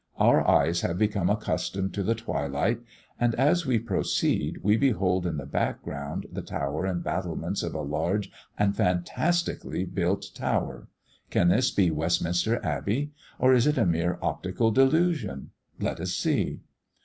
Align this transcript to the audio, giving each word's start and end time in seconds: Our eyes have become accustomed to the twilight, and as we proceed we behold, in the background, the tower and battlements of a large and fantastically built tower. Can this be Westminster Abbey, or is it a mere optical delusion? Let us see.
Our 0.17 0.49
eyes 0.49 0.81
have 0.81 0.97
become 0.97 1.29
accustomed 1.29 1.93
to 1.93 2.01
the 2.01 2.15
twilight, 2.15 2.81
and 3.19 3.35
as 3.35 3.67
we 3.67 3.77
proceed 3.77 4.61
we 4.63 4.75
behold, 4.75 5.27
in 5.27 5.37
the 5.37 5.45
background, 5.45 6.25
the 6.31 6.41
tower 6.41 6.87
and 6.87 7.03
battlements 7.03 7.61
of 7.61 7.75
a 7.75 7.81
large 7.83 8.31
and 8.57 8.75
fantastically 8.75 9.85
built 9.85 10.31
tower. 10.33 10.87
Can 11.29 11.49
this 11.49 11.69
be 11.69 11.91
Westminster 11.91 12.59
Abbey, 12.65 13.11
or 13.37 13.53
is 13.53 13.67
it 13.67 13.77
a 13.77 13.85
mere 13.85 14.17
optical 14.23 14.71
delusion? 14.71 15.51
Let 15.79 15.99
us 15.99 16.13
see. 16.13 16.61